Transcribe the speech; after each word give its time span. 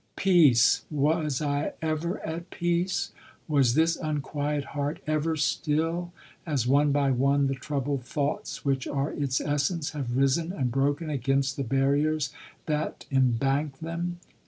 "Peace! 0.15 0.81
was 0.89 1.43
I 1.43 1.73
ever 1.79 2.25
at 2.25 2.49
peace? 2.49 3.11
^Vas 3.47 3.75
this 3.75 3.95
unquiet 3.95 4.63
heart 4.73 4.99
ever 5.05 5.35
still, 5.35 6.11
as, 6.43 6.65
one 6.65 6.91
by 6.91 7.11
one, 7.11 7.45
the 7.45 7.53
troubled 7.53 8.03
thoughts 8.03 8.65
which 8.65 8.87
are 8.87 9.11
its 9.13 9.39
essence, 9.39 9.91
have 9.91 10.17
risen 10.17 10.51
and 10.51 10.71
broken 10.71 11.11
against 11.11 11.55
the 11.55 11.63
barriers 11.63 12.33
that 12.65 13.05
embank 13.11 13.77
them 13.77 14.17